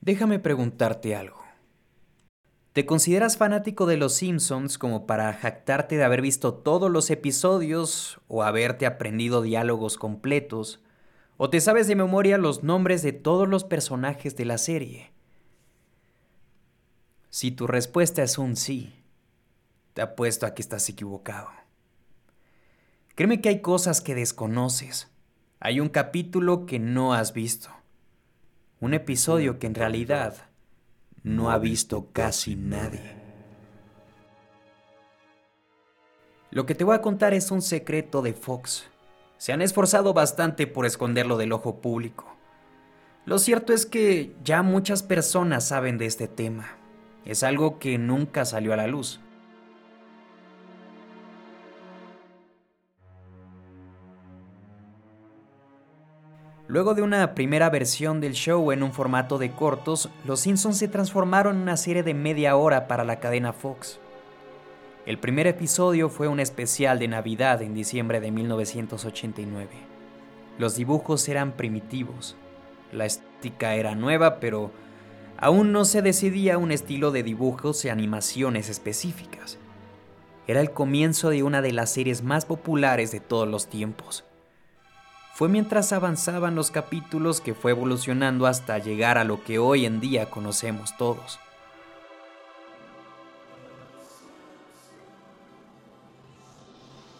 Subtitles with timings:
[0.00, 1.46] Déjame preguntarte algo.
[2.72, 8.20] ¿Te consideras fanático de Los Simpsons como para jactarte de haber visto todos los episodios
[8.28, 10.82] o haberte aprendido diálogos completos?
[11.38, 15.10] ¿O te sabes de memoria los nombres de todos los personajes de la serie?
[17.30, 18.94] Si tu respuesta es un sí,
[19.94, 21.48] te apuesto a que estás equivocado.
[23.14, 25.10] Créeme que hay cosas que desconoces.
[25.60, 27.70] Hay un capítulo que no has visto.
[28.86, 30.36] Un episodio que en realidad
[31.24, 33.16] no ha visto casi nadie.
[36.52, 38.84] Lo que te voy a contar es un secreto de Fox.
[39.38, 42.36] Se han esforzado bastante por esconderlo del ojo público.
[43.24, 46.78] Lo cierto es que ya muchas personas saben de este tema.
[47.24, 49.18] Es algo que nunca salió a la luz.
[56.68, 60.88] Luego de una primera versión del show en un formato de cortos, Los Simpsons se
[60.88, 64.00] transformaron en una serie de media hora para la cadena Fox.
[65.06, 69.68] El primer episodio fue un especial de Navidad en diciembre de 1989.
[70.58, 72.34] Los dibujos eran primitivos,
[72.90, 74.72] la estética era nueva, pero
[75.38, 79.58] aún no se decidía un estilo de dibujos y animaciones específicas.
[80.48, 84.24] Era el comienzo de una de las series más populares de todos los tiempos.
[85.36, 90.00] Fue mientras avanzaban los capítulos que fue evolucionando hasta llegar a lo que hoy en
[90.00, 91.38] día conocemos todos.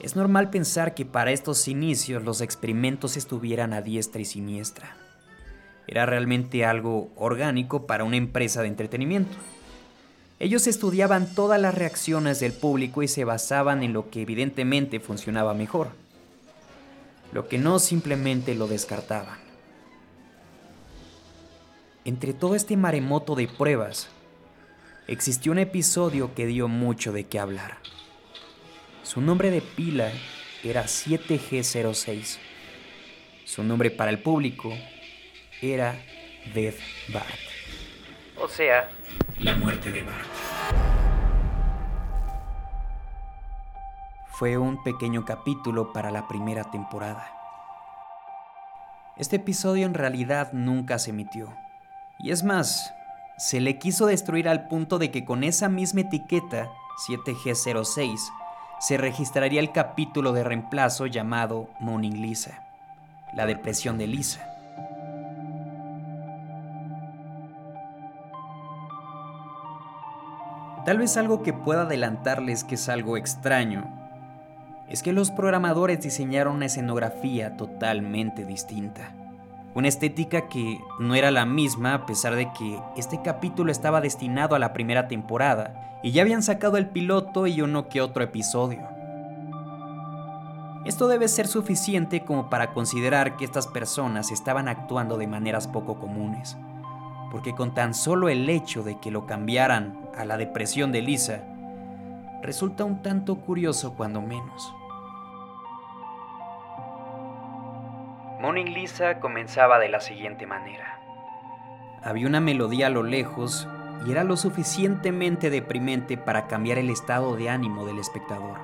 [0.00, 4.96] Es normal pensar que para estos inicios los experimentos estuvieran a diestra y siniestra.
[5.86, 9.36] Era realmente algo orgánico para una empresa de entretenimiento.
[10.38, 15.52] Ellos estudiaban todas las reacciones del público y se basaban en lo que evidentemente funcionaba
[15.52, 16.05] mejor
[17.32, 19.38] lo que no simplemente lo descartaban.
[22.04, 24.08] Entre todo este maremoto de pruebas,
[25.08, 27.78] existió un episodio que dio mucho de qué hablar.
[29.02, 30.12] Su nombre de pila
[30.62, 32.38] era 7G06.
[33.44, 34.72] Su nombre para el público
[35.60, 36.00] era
[36.54, 36.78] Death
[37.12, 37.26] Bart.
[38.36, 38.90] O sea,
[39.38, 40.35] la muerte de Bart.
[44.38, 47.26] Fue un pequeño capítulo para la primera temporada.
[49.16, 51.56] Este episodio en realidad nunca se emitió.
[52.18, 52.92] Y es más,
[53.38, 56.68] se le quiso destruir al punto de que con esa misma etiqueta,
[57.08, 58.18] 7G06,
[58.78, 62.62] se registraría el capítulo de reemplazo llamado Morning Lisa,
[63.32, 64.46] la depresión de Lisa.
[70.84, 73.95] Tal vez algo que pueda adelantarles que es algo extraño
[74.88, 79.12] es que los programadores diseñaron una escenografía totalmente distinta.
[79.74, 84.54] Una estética que no era la misma a pesar de que este capítulo estaba destinado
[84.54, 88.80] a la primera temporada y ya habían sacado el piloto y uno que otro episodio.
[90.86, 95.98] Esto debe ser suficiente como para considerar que estas personas estaban actuando de maneras poco
[95.98, 96.56] comunes,
[97.32, 101.42] porque con tan solo el hecho de que lo cambiaran a la depresión de Lisa,
[102.42, 104.74] resulta un tanto curioso cuando menos.
[108.40, 111.00] Morning Lisa comenzaba de la siguiente manera.
[112.02, 113.66] Había una melodía a lo lejos
[114.06, 118.58] y era lo suficientemente deprimente para cambiar el estado de ánimo del espectador.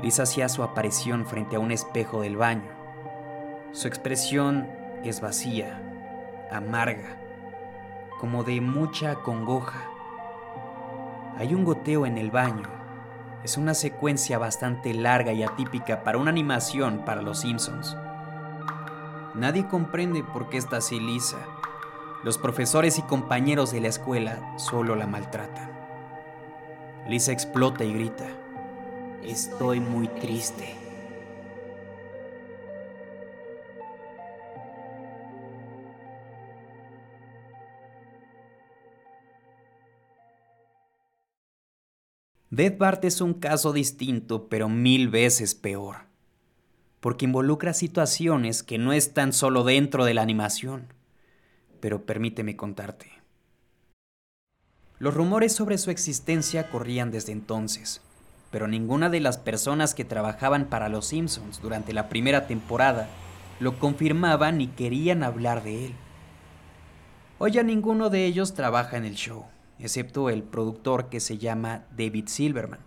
[0.00, 2.70] Lisa hacía su aparición frente a un espejo del baño.
[3.72, 4.68] Su expresión
[5.02, 5.80] es vacía,
[6.50, 7.16] amarga,
[8.20, 9.90] como de mucha congoja.
[11.36, 12.68] Hay un goteo en el baño.
[13.42, 17.96] Es una secuencia bastante larga y atípica para una animación para los Simpsons.
[19.34, 21.38] Nadie comprende por qué está así Lisa.
[22.22, 25.70] Los profesores y compañeros de la escuela solo la maltratan.
[27.08, 28.26] Lisa explota y grita.
[29.24, 30.83] Estoy muy triste.
[42.54, 46.02] Death Bart es un caso distinto, pero mil veces peor,
[47.00, 50.86] porque involucra situaciones que no están solo dentro de la animación.
[51.80, 53.10] Pero permíteme contarte.
[55.00, 58.02] Los rumores sobre su existencia corrían desde entonces,
[58.52, 63.08] pero ninguna de las personas que trabajaban para Los Simpsons durante la primera temporada
[63.58, 65.94] lo confirmaban ni querían hablar de él.
[67.38, 69.44] Hoy ya ninguno de ellos trabaja en el show
[69.78, 72.80] excepto el productor que se llama David Silverman.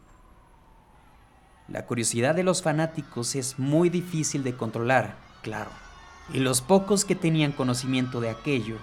[1.67, 5.69] La curiosidad de los fanáticos es muy difícil de controlar, claro,
[6.33, 8.77] y los pocos que tenían conocimiento de aquello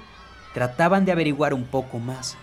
[0.53, 2.37] trataban de averiguar un poco más.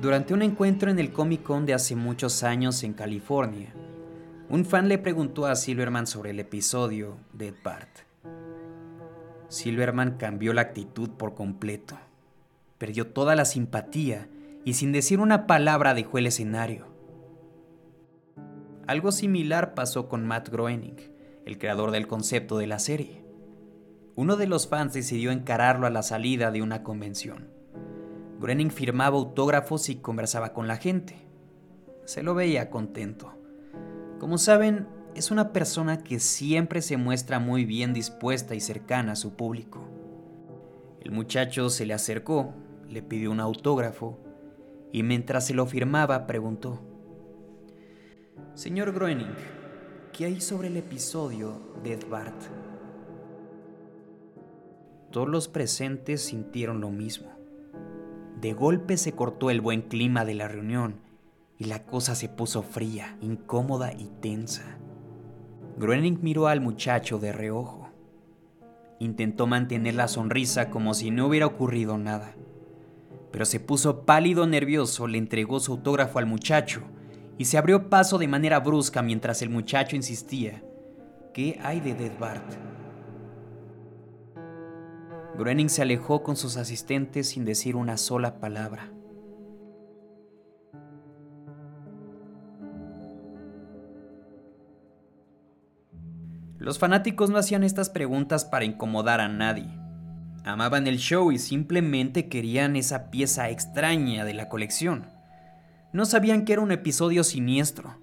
[0.00, 3.72] Durante un encuentro en el Comic Con de hace muchos años en California,
[4.52, 7.88] un fan le preguntó a Silverman sobre el episodio de Ed Bart.
[9.48, 11.96] Silverman cambió la actitud por completo.
[12.76, 14.28] Perdió toda la simpatía
[14.66, 16.84] y sin decir una palabra dejó el escenario.
[18.86, 20.98] Algo similar pasó con Matt Groening,
[21.46, 23.24] el creador del concepto de la serie.
[24.16, 27.48] Uno de los fans decidió encararlo a la salida de una convención.
[28.38, 31.16] Groening firmaba autógrafos y conversaba con la gente.
[32.04, 33.41] Se lo veía contento.
[34.22, 34.86] Como saben,
[35.16, 39.84] es una persona que siempre se muestra muy bien dispuesta y cercana a su público.
[41.00, 42.54] El muchacho se le acercó,
[42.88, 44.20] le pidió un autógrafo
[44.92, 46.80] y mientras se lo firmaba preguntó,
[48.54, 49.34] Señor Groening,
[50.12, 52.38] ¿qué hay sobre el episodio de Edvard?
[55.10, 57.26] Todos los presentes sintieron lo mismo.
[58.40, 61.11] De golpe se cortó el buen clima de la reunión
[61.62, 64.78] y la cosa se puso fría, incómoda y tensa.
[65.78, 67.88] Groening miró al muchacho de reojo.
[68.98, 72.34] Intentó mantener la sonrisa como si no hubiera ocurrido nada,
[73.30, 76.82] pero se puso pálido nervioso, le entregó su autógrafo al muchacho
[77.38, 80.64] y se abrió paso de manera brusca mientras el muchacho insistía.
[81.32, 82.54] ¿Qué hay de Dead Bart?
[85.38, 88.90] Groening se alejó con sus asistentes sin decir una sola palabra.
[96.62, 99.66] Los fanáticos no hacían estas preguntas para incomodar a nadie.
[100.44, 105.06] Amaban el show y simplemente querían esa pieza extraña de la colección.
[105.92, 107.98] No sabían que era un episodio siniestro.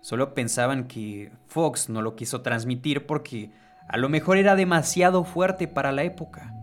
[0.00, 3.52] Solo pensaban que Fox no lo quiso transmitir porque
[3.86, 6.54] a lo mejor era demasiado fuerte para la época.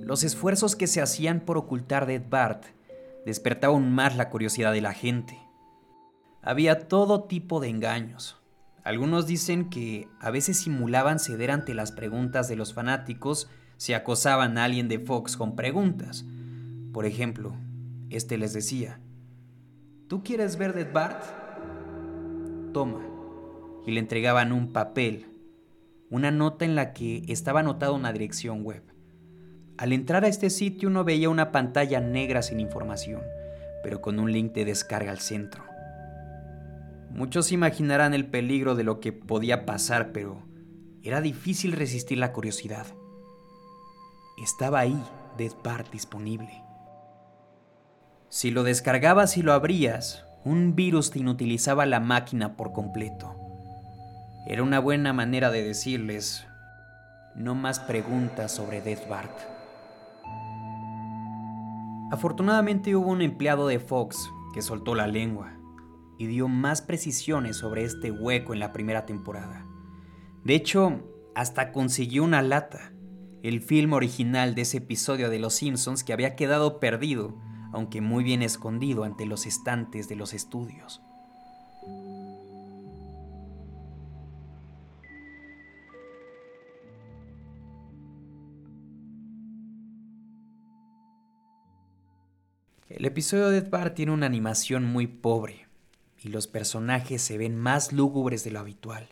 [0.00, 2.64] Los esfuerzos que se hacían por ocultar de Bart
[3.24, 5.38] despertaban más la curiosidad de la gente.
[6.42, 8.39] Había todo tipo de engaños.
[8.82, 14.56] Algunos dicen que a veces simulaban ceder ante las preguntas de los fanáticos si acosaban
[14.56, 16.24] a alguien de Fox con preguntas.
[16.92, 17.54] Por ejemplo,
[18.08, 19.00] este les decía,
[20.08, 21.22] ¿tú quieres ver Dead Bart?
[22.72, 23.00] Toma.
[23.86, 25.26] Y le entregaban un papel,
[26.10, 28.82] una nota en la que estaba anotada una dirección web.
[29.78, 33.22] Al entrar a este sitio uno veía una pantalla negra sin información,
[33.82, 35.69] pero con un link de descarga al centro.
[37.10, 40.42] Muchos imaginarán el peligro de lo que podía pasar, pero
[41.02, 42.86] era difícil resistir la curiosidad.
[44.40, 44.96] Estaba ahí,
[45.36, 46.62] Dead Part disponible.
[48.28, 53.34] Si lo descargabas y lo abrías, un virus te inutilizaba la máquina por completo.
[54.46, 56.46] Era una buena manera de decirles,
[57.34, 59.36] no más preguntas sobre Death Bart.
[62.12, 65.59] Afortunadamente hubo un empleado de Fox que soltó la lengua
[66.20, 69.64] y dio más precisiones sobre este hueco en la primera temporada.
[70.44, 71.00] De hecho,
[71.34, 72.92] hasta consiguió una lata,
[73.42, 77.38] el film original de ese episodio de Los Simpsons que había quedado perdido,
[77.72, 81.00] aunque muy bien escondido ante los estantes de los estudios.
[92.90, 95.69] El episodio de Ed tiene una animación muy pobre
[96.22, 99.08] y los personajes se ven más lúgubres de lo habitual.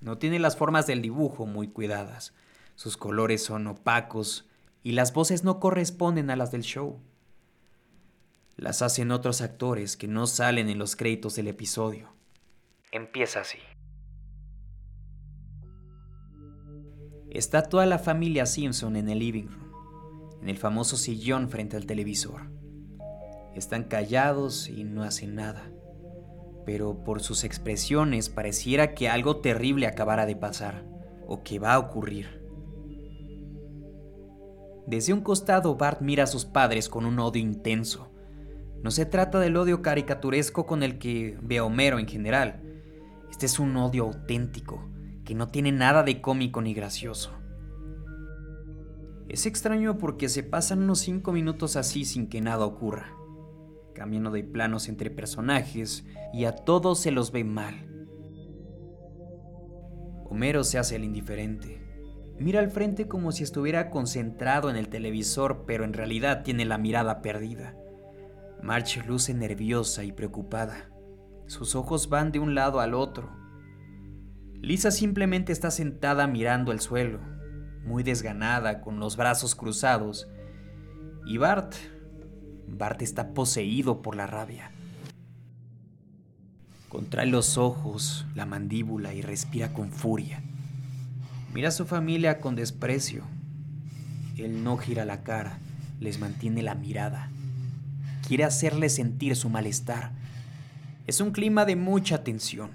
[0.00, 2.34] No tiene las formas del dibujo muy cuidadas,
[2.74, 4.48] sus colores son opacos
[4.82, 7.00] y las voces no corresponden a las del show.
[8.56, 12.12] Las hacen otros actores que no salen en los créditos del episodio.
[12.90, 13.58] Empieza así.
[17.30, 21.86] Está toda la familia Simpson en el living room, en el famoso sillón frente al
[21.86, 22.50] televisor.
[23.54, 25.70] Están callados y no hacen nada.
[26.68, 30.84] Pero por sus expresiones pareciera que algo terrible acabara de pasar
[31.26, 32.42] o que va a ocurrir.
[34.86, 38.12] Desde un costado, Bart mira a sus padres con un odio intenso.
[38.82, 42.62] No se trata del odio caricaturesco con el que ve a Homero en general.
[43.30, 44.90] Este es un odio auténtico,
[45.24, 47.32] que no tiene nada de cómico ni gracioso.
[49.26, 53.17] Es extraño porque se pasan unos 5 minutos así sin que nada ocurra
[53.94, 57.88] camino de planos entre personajes y a todos se los ve mal.
[60.30, 61.82] Homero se hace el indiferente.
[62.38, 66.78] Mira al frente como si estuviera concentrado en el televisor, pero en realidad tiene la
[66.78, 67.76] mirada perdida.
[68.62, 70.90] March luce nerviosa y preocupada.
[71.46, 73.30] Sus ojos van de un lado al otro.
[74.60, 77.20] Lisa simplemente está sentada mirando el suelo,
[77.84, 80.28] muy desganada, con los brazos cruzados.
[81.26, 81.74] Y Bart,
[82.76, 84.70] Bart está poseído por la rabia.
[86.88, 90.42] Contrae los ojos, la mandíbula y respira con furia.
[91.52, 93.24] Mira a su familia con desprecio.
[94.36, 95.58] Él no gira la cara,
[96.00, 97.30] les mantiene la mirada.
[98.26, 100.12] Quiere hacerles sentir su malestar.
[101.06, 102.70] Es un clima de mucha tensión,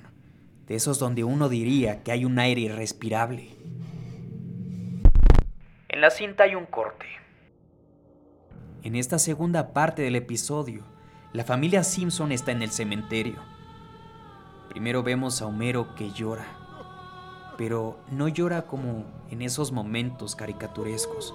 [0.68, 3.50] de esos donde uno diría que hay un aire irrespirable.
[5.90, 7.06] En la cinta hay un corte.
[8.84, 10.84] En esta segunda parte del episodio,
[11.32, 13.38] la familia Simpson está en el cementerio.
[14.68, 16.46] Primero vemos a Homero que llora,
[17.58, 21.34] pero no llora como en esos momentos caricaturescos.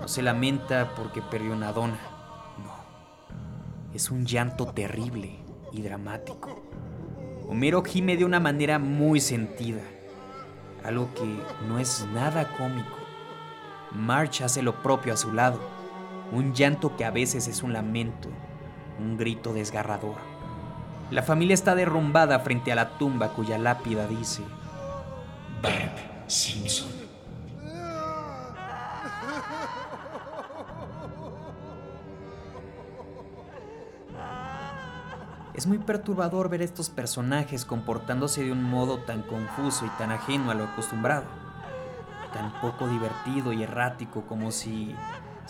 [0.00, 2.00] No se lamenta porque perdió una dona,
[2.64, 3.94] no.
[3.94, 5.36] Es un llanto terrible
[5.70, 6.64] y dramático.
[7.48, 9.82] Homero gime de una manera muy sentida,
[10.82, 11.32] algo que
[11.68, 12.96] no es nada cómico.
[13.92, 15.60] March hace lo propio a su lado,
[16.32, 18.28] un llanto que a veces es un lamento,
[18.98, 20.16] un grito desgarrador.
[21.10, 24.42] La familia está derrumbada frente a la tumba cuya lápida dice
[25.60, 27.00] Bart Simpson.
[35.52, 40.50] Es muy perturbador ver estos personajes comportándose de un modo tan confuso y tan ajeno
[40.50, 41.26] a lo acostumbrado,
[42.32, 44.94] tan poco divertido y errático como si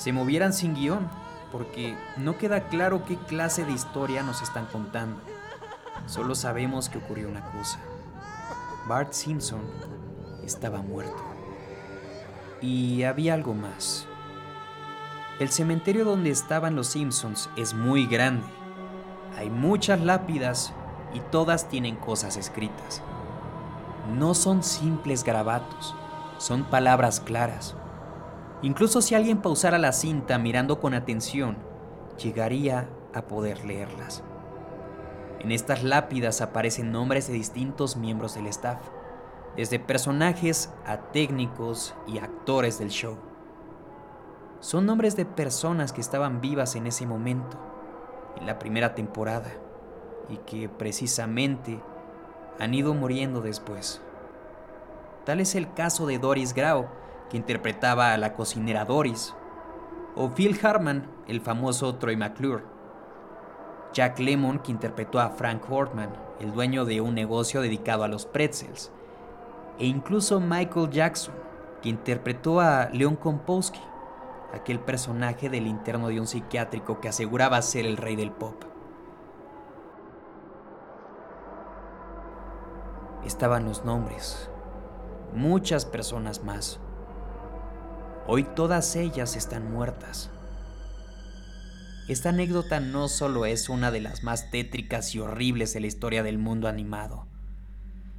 [0.01, 1.09] se movieran sin guion,
[1.53, 5.21] porque no queda claro qué clase de historia nos están contando.
[6.07, 7.79] Solo sabemos que ocurrió una cosa.
[8.89, 9.61] Bart Simpson
[10.45, 11.23] estaba muerto.
[12.63, 14.07] Y había algo más.
[15.39, 18.47] El cementerio donde estaban los Simpsons es muy grande
[19.41, 20.73] hay muchas lápidas
[21.15, 23.03] y todas tienen cosas escritas.
[24.15, 25.95] No son simples garabatos,
[26.39, 27.75] son palabras claras.
[28.63, 31.57] Incluso si alguien pausara la cinta mirando con atención,
[32.23, 34.23] llegaría a poder leerlas.
[35.41, 38.81] En estas lápidas aparecen nombres de distintos miembros del staff,
[39.57, 43.17] desde personajes a técnicos y actores del show.
[44.61, 47.59] Son nombres de personas que estaban vivas en ese momento
[48.37, 49.51] en la primera temporada
[50.29, 51.81] y que precisamente
[52.59, 54.03] han ido muriendo después.
[55.25, 56.89] Tal es el caso de Doris Grau,
[57.31, 59.35] que interpretaba a la cocinera Doris,
[60.17, 62.65] o Phil Hartman, el famoso Troy McClure,
[63.93, 66.11] Jack Lemmon, que interpretó a Frank Hortman,
[66.41, 68.93] el dueño de un negocio dedicado a los pretzels,
[69.79, 71.35] e incluso Michael Jackson,
[71.81, 73.81] que interpretó a Leon Kompowski,
[74.53, 78.65] aquel personaje del interno de un psiquiátrico que aseguraba ser el rey del pop.
[83.25, 84.51] Estaban los nombres,
[85.35, 86.81] muchas personas más.
[88.27, 90.31] Hoy todas ellas están muertas.
[92.09, 96.23] Esta anécdota no solo es una de las más tétricas y horribles de la historia
[96.23, 97.27] del mundo animado,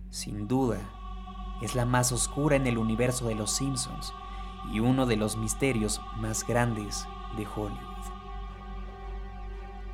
[0.10, 0.80] sin duda
[1.62, 4.14] es la más oscura en el universo de los Simpsons
[4.74, 7.06] y uno de los misterios más grandes
[7.38, 7.80] de Hollywood.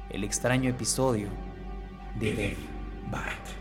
[0.10, 1.30] El extraño episodio
[2.20, 2.58] de Dave
[3.12, 3.57] Bart.